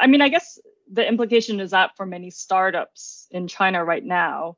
I 0.00 0.06
mean, 0.06 0.22
I 0.22 0.30
guess 0.30 0.58
the 0.90 1.06
implication 1.06 1.60
is 1.60 1.70
that 1.72 1.96
for 1.96 2.06
many 2.06 2.30
startups 2.30 3.26
in 3.30 3.48
China 3.48 3.84
right 3.84 4.04
now, 4.04 4.56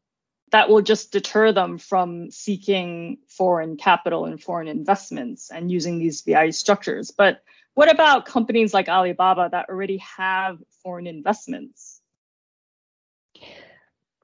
that 0.51 0.69
will 0.69 0.83
just 0.83 1.13
deter 1.13 1.53
them 1.53 1.79
from 1.79 2.31
seeking 2.31 3.19
foreign 3.29 3.77
capital 3.77 4.25
and 4.25 4.43
foreign 4.43 4.69
investments 4.69 5.51
and 5.51 5.71
using 5.71 5.99
these 5.99 6.23
VI 6.23 6.51
structures. 6.51 7.11
But 7.11 7.43
what 7.75 7.91
about 7.91 8.27
companies 8.27 8.75
like 8.75 8.89
Alibaba 8.89 9.49
that 9.53 9.69
already 9.69 9.99
have 9.99 10.59
foreign 10.83 11.07
investments? 11.07 12.01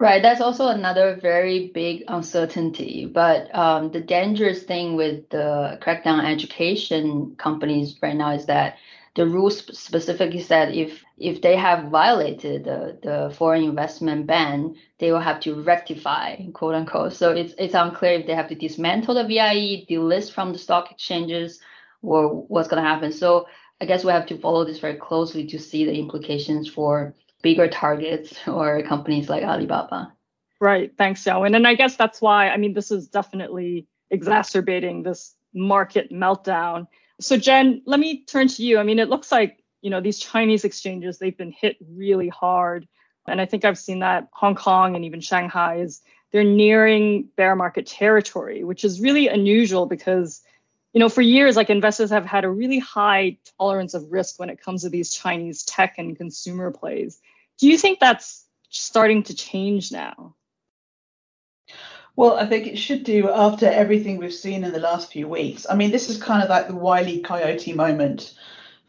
Right, 0.00 0.20
that's 0.22 0.40
also 0.40 0.68
another 0.68 1.18
very 1.22 1.68
big 1.68 2.04
uncertainty. 2.08 3.06
But 3.06 3.54
um, 3.54 3.92
the 3.92 4.00
dangerous 4.00 4.64
thing 4.64 4.96
with 4.96 5.28
the 5.30 5.78
crackdown 5.80 6.24
education 6.24 7.36
companies 7.36 7.96
right 8.02 8.16
now 8.16 8.32
is 8.32 8.46
that 8.46 8.78
the 9.14 9.26
rules 9.26 9.58
specifically 9.78 10.42
said 10.42 10.74
if 10.74 11.03
if 11.16 11.42
they 11.42 11.56
have 11.56 11.90
violated 11.90 12.64
the, 12.64 12.98
the 13.02 13.34
foreign 13.36 13.62
investment 13.62 14.26
ban, 14.26 14.74
they 14.98 15.12
will 15.12 15.20
have 15.20 15.40
to 15.40 15.62
rectify, 15.62 16.36
quote 16.52 16.74
unquote. 16.74 17.12
So 17.12 17.30
it's 17.32 17.54
it's 17.58 17.74
unclear 17.74 18.14
if 18.14 18.26
they 18.26 18.34
have 18.34 18.48
to 18.48 18.54
dismantle 18.54 19.14
the 19.14 19.24
VIE, 19.24 19.86
delist 19.88 20.32
from 20.32 20.52
the 20.52 20.58
stock 20.58 20.90
exchanges, 20.90 21.60
or 22.02 22.28
what's 22.28 22.68
going 22.68 22.82
to 22.82 22.88
happen. 22.88 23.12
So 23.12 23.46
I 23.80 23.84
guess 23.84 24.04
we 24.04 24.12
have 24.12 24.26
to 24.26 24.38
follow 24.38 24.64
this 24.64 24.80
very 24.80 24.96
closely 24.96 25.46
to 25.48 25.58
see 25.58 25.84
the 25.84 25.94
implications 25.94 26.68
for 26.68 27.14
bigger 27.42 27.68
targets 27.68 28.36
or 28.48 28.82
companies 28.82 29.28
like 29.28 29.44
Alibaba. 29.44 30.12
Right. 30.60 30.92
Thanks, 30.96 31.24
Yawen. 31.24 31.54
And 31.54 31.66
I 31.66 31.74
guess 31.74 31.96
that's 31.96 32.20
why, 32.20 32.48
I 32.48 32.56
mean, 32.56 32.74
this 32.74 32.90
is 32.90 33.08
definitely 33.08 33.86
exacerbating 34.10 35.02
this 35.02 35.34
market 35.52 36.10
meltdown 36.10 36.86
so 37.20 37.36
Jen, 37.36 37.82
let 37.86 38.00
me 38.00 38.24
turn 38.24 38.48
to 38.48 38.62
you. 38.62 38.78
I 38.78 38.82
mean, 38.82 38.98
it 38.98 39.08
looks 39.08 39.30
like 39.30 39.62
you 39.84 39.90
know 39.90 40.00
these 40.00 40.18
Chinese 40.18 40.64
exchanges 40.64 41.18
they've 41.18 41.36
been 41.36 41.52
hit 41.52 41.76
really 41.86 42.30
hard, 42.30 42.88
and 43.28 43.38
I 43.38 43.44
think 43.44 43.66
I've 43.66 43.78
seen 43.78 43.98
that 43.98 44.28
Hong 44.32 44.54
Kong 44.54 44.96
and 44.96 45.04
even 45.04 45.20
Shanghai 45.20 45.76
is 45.76 46.00
they're 46.32 46.42
nearing 46.42 47.28
bear 47.36 47.54
market 47.54 47.86
territory, 47.86 48.64
which 48.64 48.82
is 48.82 48.98
really 48.98 49.28
unusual 49.28 49.84
because 49.84 50.40
you 50.94 51.00
know 51.00 51.10
for 51.10 51.20
years 51.20 51.54
like 51.54 51.68
investors 51.68 52.08
have 52.08 52.24
had 52.24 52.46
a 52.46 52.50
really 52.50 52.78
high 52.78 53.36
tolerance 53.58 53.92
of 53.92 54.10
risk 54.10 54.40
when 54.40 54.48
it 54.48 54.58
comes 54.58 54.82
to 54.82 54.88
these 54.88 55.12
Chinese 55.12 55.64
tech 55.64 55.96
and 55.98 56.16
consumer 56.16 56.70
plays. 56.70 57.20
Do 57.58 57.68
you 57.68 57.76
think 57.76 58.00
that's 58.00 58.46
starting 58.70 59.24
to 59.24 59.36
change 59.36 59.92
now? 59.92 60.34
Well, 62.16 62.38
I 62.38 62.46
think 62.46 62.66
it 62.66 62.78
should 62.78 63.04
do 63.04 63.28
after 63.30 63.66
everything 63.66 64.16
we've 64.16 64.32
seen 64.32 64.64
in 64.64 64.72
the 64.72 64.78
last 64.78 65.12
few 65.12 65.28
weeks. 65.28 65.66
I 65.68 65.74
mean, 65.74 65.90
this 65.90 66.08
is 66.08 66.22
kind 66.22 66.42
of 66.42 66.48
like 66.48 66.68
the 66.68 66.74
wily 66.74 67.20
coyote 67.20 67.74
moment 67.74 68.32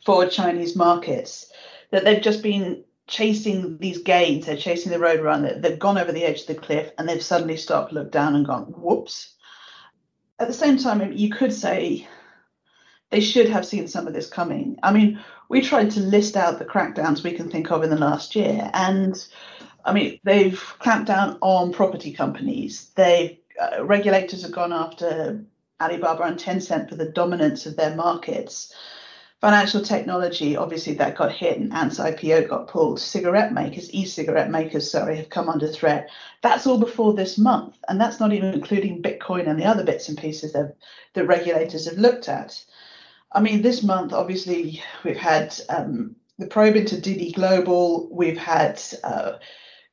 for 0.05 0.27
Chinese 0.27 0.75
markets 0.75 1.51
that 1.91 2.05
they've 2.05 2.21
just 2.21 2.43
been 2.43 2.83
chasing 3.07 3.77
these 3.79 3.99
gains, 3.99 4.45
they're 4.45 4.55
chasing 4.55 4.91
the 4.91 4.99
road 4.99 5.19
around 5.19 5.43
they've 5.61 5.79
gone 5.79 5.97
over 5.97 6.11
the 6.11 6.23
edge 6.23 6.41
of 6.41 6.47
the 6.47 6.55
cliff 6.55 6.91
and 6.97 7.09
they've 7.09 7.23
suddenly 7.23 7.57
stopped, 7.57 7.91
looked 7.91 8.11
down 8.11 8.35
and 8.35 8.45
gone, 8.45 8.63
whoops. 8.63 9.33
At 10.39 10.47
the 10.47 10.53
same 10.53 10.77
time, 10.77 11.13
you 11.13 11.29
could 11.29 11.53
say 11.53 12.07
they 13.09 13.21
should 13.21 13.49
have 13.49 13.65
seen 13.65 13.87
some 13.87 14.07
of 14.07 14.13
this 14.13 14.29
coming. 14.29 14.77
I 14.83 14.91
mean, 14.91 15.23
we 15.49 15.61
tried 15.61 15.91
to 15.91 15.99
list 15.99 16.35
out 16.35 16.59
the 16.59 16.65
crackdowns 16.65 17.23
we 17.23 17.31
can 17.31 17.49
think 17.49 17.71
of 17.71 17.83
in 17.83 17.89
the 17.89 17.95
last 17.95 18.35
year, 18.35 18.69
and 18.73 19.25
I 19.85 19.93
mean, 19.93 20.19
they've 20.23 20.59
clamped 20.79 21.07
down 21.07 21.37
on 21.41 21.71
property 21.71 22.11
companies. 22.11 22.91
They 22.95 23.41
uh, 23.61 23.85
regulators 23.85 24.41
have 24.41 24.51
gone 24.51 24.73
after 24.73 25.45
Alibaba 25.79 26.23
and 26.23 26.37
Tencent 26.37 26.89
for 26.89 26.95
the 26.95 27.09
dominance 27.09 27.65
of 27.65 27.77
their 27.77 27.95
markets. 27.95 28.73
Financial 29.41 29.81
technology, 29.81 30.55
obviously, 30.55 30.93
that 30.93 31.17
got 31.17 31.31
hit, 31.31 31.57
and 31.59 31.73
Ant's 31.73 31.99
IPO 31.99 32.49
got 32.49 32.67
pulled. 32.67 32.99
Cigarette 32.99 33.53
makers, 33.53 33.93
e-cigarette 33.93 34.49
makers, 34.49 34.89
sorry, 34.89 35.17
have 35.17 35.29
come 35.29 35.49
under 35.49 35.67
threat. 35.67 36.09
That's 36.41 36.65
all 36.65 36.79
before 36.79 37.13
this 37.13 37.37
month, 37.37 37.75
and 37.87 37.99
that's 37.99 38.19
not 38.19 38.33
even 38.33 38.53
including 38.53 39.03
Bitcoin 39.03 39.47
and 39.47 39.59
the 39.59 39.65
other 39.65 39.83
bits 39.83 40.07
and 40.09 40.17
pieces 40.17 40.53
that 40.53 40.75
the 41.13 41.25
regulators 41.25 41.85
have 41.87 41.97
looked 41.97 42.29
at. 42.29 42.63
I 43.31 43.41
mean, 43.41 43.61
this 43.61 43.83
month, 43.83 44.13
obviously, 44.13 44.81
we've 45.03 45.17
had 45.17 45.53
um, 45.67 46.15
the 46.39 46.47
probe 46.47 46.77
into 46.77 46.99
Didi 46.99 47.33
Global. 47.33 48.07
We've 48.09 48.37
had 48.37 48.81
uh, 49.03 49.33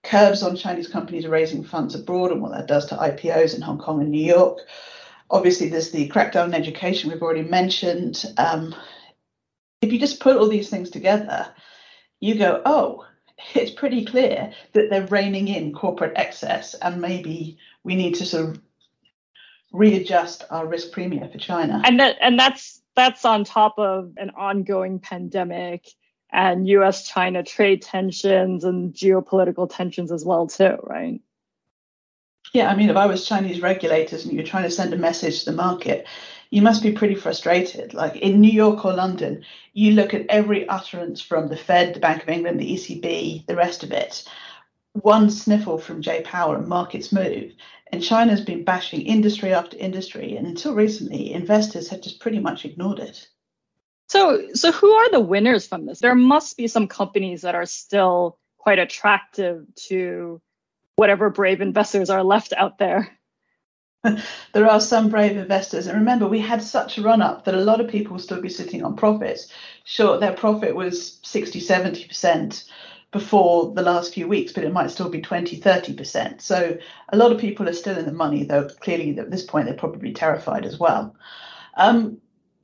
curbs 0.04 0.42
on 0.42 0.56
Chinese 0.56 0.88
companies 0.88 1.26
raising 1.26 1.64
funds 1.64 1.94
abroad 1.94 2.30
and 2.30 2.40
what 2.40 2.52
that 2.52 2.68
does 2.68 2.87
to 2.87 2.96
IPOs 2.96 3.54
in 3.54 3.62
Hong 3.62 3.78
Kong 3.78 4.00
and 4.00 4.11
New 4.11 4.25
York. 4.25 4.58
Obviously, 5.30 5.68
there's 5.68 5.90
the 5.90 6.08
crackdown 6.08 6.44
on 6.44 6.54
education 6.54 7.11
we've 7.11 7.22
already 7.22 7.42
mentioned. 7.42 8.25
Um, 8.37 8.75
if 9.82 9.92
you 9.92 9.98
just 9.98 10.20
put 10.20 10.36
all 10.36 10.48
these 10.48 10.70
things 10.70 10.88
together, 10.88 11.48
you 12.20 12.36
go, 12.36 12.62
oh, 12.64 13.04
it's 13.54 13.72
pretty 13.72 14.04
clear 14.04 14.52
that 14.72 14.88
they're 14.88 15.06
reining 15.06 15.48
in 15.48 15.74
corporate 15.74 16.12
excess, 16.16 16.74
and 16.74 17.00
maybe 17.00 17.58
we 17.84 17.96
need 17.96 18.14
to 18.14 18.24
sort 18.24 18.50
of 18.50 18.60
readjust 19.72 20.44
our 20.50 20.66
risk 20.66 20.92
premium 20.92 21.28
for 21.30 21.38
China. 21.38 21.82
And 21.84 21.98
that 21.98 22.16
and 22.20 22.38
that's 22.38 22.80
that's 22.94 23.24
on 23.24 23.44
top 23.44 23.78
of 23.78 24.12
an 24.16 24.30
ongoing 24.30 25.00
pandemic 25.00 25.88
and 26.30 26.68
US 26.68 27.08
China 27.08 27.42
trade 27.42 27.82
tensions 27.82 28.64
and 28.64 28.94
geopolitical 28.94 29.68
tensions 29.68 30.12
as 30.12 30.24
well 30.24 30.46
too, 30.46 30.76
right? 30.82 31.20
Yeah, 32.52 32.70
I 32.70 32.76
mean 32.76 32.90
if 32.90 32.96
I 32.96 33.06
was 33.06 33.26
Chinese 33.26 33.62
regulators 33.62 34.24
and 34.24 34.34
you're 34.34 34.44
trying 34.44 34.64
to 34.64 34.70
send 34.70 34.92
a 34.92 34.98
message 34.98 35.40
to 35.40 35.50
the 35.50 35.56
market, 35.56 36.06
you 36.52 36.61
must 36.61 36.82
be 36.82 36.92
pretty 36.92 37.14
frustrated. 37.14 37.94
Like 37.94 38.16
in 38.16 38.42
New 38.42 38.52
York 38.52 38.85
or 38.85 38.92
London, 38.92 39.42
you 39.73 39.92
look 39.92 40.12
at 40.12 40.26
every 40.28 40.68
utterance 40.68 41.23
from 41.23 41.49
the 41.49 41.56
Fed, 41.56 41.94
the 41.94 42.00
Bank 42.00 42.23
of 42.23 42.28
England, 42.28 42.61
the 42.61 42.75
ECB, 42.75 43.47
the 43.47 43.56
rest 43.56 43.82
of 43.82 43.90
it. 43.90 44.28
One 44.92 45.30
sniffle 45.30 45.78
from 45.78 46.02
Jay 46.02 46.21
Powell 46.21 46.56
and 46.56 46.68
markets 46.68 47.11
move. 47.11 47.52
And 47.90 48.02
China's 48.02 48.42
been 48.42 48.64
bashing 48.64 49.00
industry 49.00 49.54
after 49.54 49.78
industry. 49.78 50.37
And 50.37 50.47
until 50.47 50.75
recently, 50.75 51.32
investors 51.32 51.88
have 51.88 52.02
just 52.02 52.21
pretty 52.21 52.38
much 52.38 52.66
ignored 52.66 52.99
it. 52.99 53.26
So, 54.09 54.52
so 54.52 54.73
who 54.73 54.92
are 54.92 55.11
the 55.11 55.21
winners 55.21 55.66
from 55.66 55.87
this? 55.87 56.00
There 56.00 56.14
must 56.14 56.59
be 56.59 56.68
some 56.68 56.87
companies 56.87 57.42
that 57.42 57.54
are 57.54 57.64
still 57.64 58.38
quite 58.59 58.78
attractive 58.78 59.64
to 59.87 60.42
whatever 60.97 61.30
brave 61.30 61.62
investors 61.62 62.11
are 62.11 62.23
left 62.23 62.52
out 62.52 62.76
there. 62.76 63.18
there 64.52 64.68
are 64.68 64.80
some 64.80 65.09
brave 65.09 65.37
investors. 65.37 65.87
And 65.87 65.99
remember, 65.99 66.26
we 66.26 66.40
had 66.40 66.62
such 66.62 66.99
a 66.99 67.02
run 67.02 67.23
up 67.23 67.44
that 67.44 67.54
a 67.54 67.61
lot 67.61 67.80
of 67.80 67.88
people 67.88 68.12
will 68.12 68.23
still 68.23 68.40
be 68.40 68.49
sitting 68.49 68.85
on 68.85 68.97
profits. 68.97 69.49
Sure, 69.85 70.18
their 70.18 70.32
profit 70.32 70.75
was 70.75 71.21
60, 71.23 71.61
70% 71.61 72.64
before 73.12 73.73
the 73.75 73.82
last 73.82 74.14
few 74.14 74.26
weeks, 74.26 74.52
but 74.52 74.64
it 74.64 74.73
might 74.73 74.90
still 74.90 75.11
be 75.11 75.21
20, 75.21 75.61
30%. 75.61 76.40
So 76.40 76.78
a 77.11 77.16
lot 77.16 77.30
of 77.30 77.38
people 77.38 77.68
are 77.68 77.75
still 77.75 77.99
in 77.99 78.06
the 78.06 78.12
money, 78.12 78.44
though 78.44 78.68
clearly 78.68 79.16
at 79.18 79.30
this 79.30 79.44
point 79.44 79.66
they're 79.66 79.75
probably 79.75 80.12
terrified 80.12 80.64
as 80.64 80.78
well. 80.78 81.14
Um, 81.76 82.18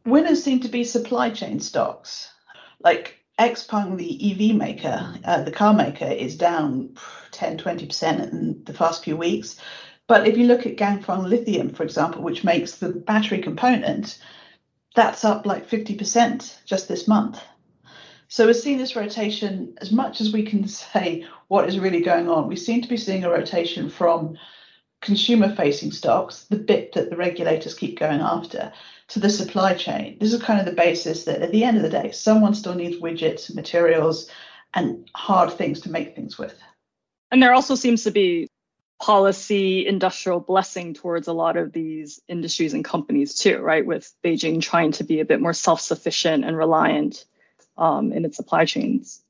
winners 0.06 0.42
seem 0.42 0.60
to 0.60 0.68
be 0.68 0.84
supply 0.84 1.30
chain 1.30 1.60
stocks. 1.60 2.32
Like 2.80 3.18
Xpeng, 3.38 3.96
the 3.96 4.50
EV 4.50 4.56
maker, 4.56 5.14
uh, 5.24 5.42
the 5.42 5.52
car 5.52 5.74
maker, 5.74 6.06
is 6.06 6.36
down 6.36 6.96
10, 7.30 7.58
20% 7.58 8.32
in 8.32 8.62
the 8.64 8.72
past 8.72 9.04
few 9.04 9.16
weeks. 9.16 9.60
But 10.08 10.26
if 10.26 10.36
you 10.38 10.46
look 10.46 10.66
at 10.66 10.76
Ganfeng 10.76 11.28
Lithium, 11.28 11.68
for 11.68 11.84
example, 11.84 12.22
which 12.22 12.42
makes 12.42 12.76
the 12.76 12.88
battery 12.88 13.40
component, 13.40 14.18
that's 14.94 15.24
up 15.24 15.46
like 15.46 15.68
50% 15.68 16.64
just 16.64 16.88
this 16.88 17.06
month. 17.06 17.40
So 18.26 18.46
we're 18.46 18.54
seeing 18.54 18.78
this 18.78 18.96
rotation, 18.96 19.74
as 19.80 19.92
much 19.92 20.20
as 20.20 20.32
we 20.32 20.44
can 20.44 20.66
say 20.68 21.26
what 21.48 21.68
is 21.68 21.78
really 21.78 22.00
going 22.00 22.28
on, 22.28 22.48
we 22.48 22.56
seem 22.56 22.82
to 22.82 22.88
be 22.88 22.96
seeing 22.96 23.24
a 23.24 23.30
rotation 23.30 23.90
from 23.90 24.36
consumer 25.00 25.54
facing 25.54 25.92
stocks, 25.92 26.44
the 26.44 26.56
bit 26.56 26.92
that 26.94 27.10
the 27.10 27.16
regulators 27.16 27.74
keep 27.74 27.98
going 27.98 28.20
after, 28.20 28.72
to 29.08 29.20
the 29.20 29.30
supply 29.30 29.74
chain. 29.74 30.16
This 30.18 30.32
is 30.32 30.42
kind 30.42 30.58
of 30.58 30.66
the 30.66 30.72
basis 30.72 31.24
that 31.24 31.42
at 31.42 31.52
the 31.52 31.64
end 31.64 31.76
of 31.76 31.82
the 31.82 31.88
day, 31.88 32.10
someone 32.12 32.54
still 32.54 32.74
needs 32.74 33.00
widgets, 33.00 33.54
materials, 33.54 34.28
and 34.74 35.08
hard 35.14 35.52
things 35.52 35.80
to 35.82 35.90
make 35.90 36.16
things 36.16 36.38
with. 36.38 36.58
And 37.30 37.42
there 37.42 37.54
also 37.54 37.74
seems 37.74 38.04
to 38.04 38.10
be 38.10 38.47
policy 39.00 39.86
industrial 39.86 40.40
blessing 40.40 40.94
towards 40.94 41.28
a 41.28 41.32
lot 41.32 41.56
of 41.56 41.72
these 41.72 42.20
industries 42.28 42.74
and 42.74 42.84
companies 42.84 43.34
too, 43.34 43.58
right? 43.58 43.86
With 43.86 44.12
Beijing 44.24 44.60
trying 44.60 44.92
to 44.92 45.04
be 45.04 45.20
a 45.20 45.24
bit 45.24 45.40
more 45.40 45.52
self-sufficient 45.52 46.44
and 46.44 46.56
reliant 46.56 47.24
um, 47.76 48.12
in 48.12 48.24
its 48.24 48.36
supply 48.36 48.64
chains. 48.64 49.22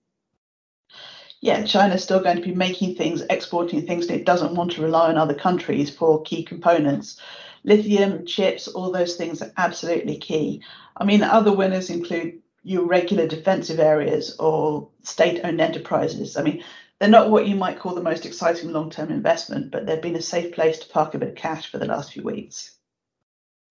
Yeah, 1.40 1.64
China's 1.64 2.02
still 2.02 2.20
going 2.20 2.36
to 2.36 2.42
be 2.42 2.54
making 2.54 2.96
things, 2.96 3.22
exporting 3.30 3.86
things, 3.86 4.06
and 4.06 4.18
it 4.18 4.26
doesn't 4.26 4.54
want 4.54 4.72
to 4.72 4.82
rely 4.82 5.08
on 5.08 5.18
other 5.18 5.34
countries 5.34 5.88
for 5.90 6.22
key 6.22 6.42
components 6.42 7.20
lithium, 7.64 8.24
chips, 8.26 8.68
all 8.68 8.90
those 8.90 9.16
things 9.16 9.42
are 9.42 9.52
absolutely 9.56 10.16
key. 10.16 10.62
I 10.96 11.04
mean, 11.04 11.22
other 11.22 11.52
winners 11.52 11.90
include 11.90 12.40
your 12.62 12.86
regular 12.86 13.26
defensive 13.26 13.78
areas 13.78 14.36
or 14.38 14.88
state 15.02 15.40
owned 15.44 15.60
enterprises. 15.60 16.36
I 16.36 16.42
mean, 16.42 16.64
they're 17.00 17.08
not 17.08 17.30
what 17.30 17.46
you 17.46 17.54
might 17.54 17.78
call 17.78 17.94
the 17.94 18.02
most 18.02 18.26
exciting 18.26 18.72
long 18.72 18.90
term 18.90 19.10
investment, 19.10 19.70
but 19.70 19.86
they've 19.86 20.02
been 20.02 20.16
a 20.16 20.22
safe 20.22 20.54
place 20.54 20.78
to 20.80 20.88
park 20.88 21.14
a 21.14 21.18
bit 21.18 21.30
of 21.30 21.34
cash 21.36 21.70
for 21.70 21.78
the 21.78 21.86
last 21.86 22.12
few 22.12 22.22
weeks. 22.22 22.76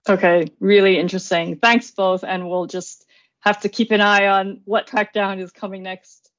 Okay, 0.09 0.47
really 0.59 0.97
interesting. 0.97 1.57
Thanks 1.57 1.91
both. 1.91 2.23
And 2.23 2.49
we'll 2.49 2.67
just 2.67 3.05
have 3.41 3.59
to 3.61 3.69
keep 3.69 3.91
an 3.91 4.01
eye 4.01 4.27
on 4.27 4.61
what 4.65 4.87
crackdown 4.87 5.41
is 5.41 5.51
coming 5.51 5.83
next. 5.83 6.31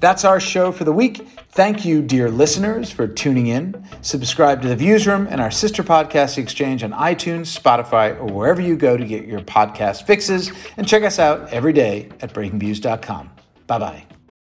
That's 0.00 0.24
our 0.24 0.40
show 0.40 0.72
for 0.72 0.84
the 0.84 0.92
week. 0.92 1.26
Thank 1.50 1.84
you, 1.84 2.02
dear 2.02 2.30
listeners, 2.30 2.90
for 2.90 3.06
tuning 3.06 3.46
in. 3.46 3.86
Subscribe 4.02 4.60
to 4.62 4.68
the 4.68 4.76
Views 4.76 5.06
Room 5.06 5.26
and 5.30 5.40
our 5.40 5.50
sister 5.50 5.82
podcast 5.82 6.36
exchange 6.36 6.82
on 6.82 6.92
iTunes, 6.92 7.58
Spotify, 7.58 8.18
or 8.18 8.26
wherever 8.26 8.60
you 8.60 8.76
go 8.76 8.96
to 8.96 9.04
get 9.04 9.26
your 9.26 9.40
podcast 9.40 10.06
fixes. 10.06 10.52
And 10.76 10.86
check 10.86 11.02
us 11.02 11.18
out 11.18 11.48
every 11.52 11.72
day 11.72 12.10
at 12.20 12.34
breakingviews.com. 12.34 13.30
Bye 13.66 13.78
bye. 13.78 14.05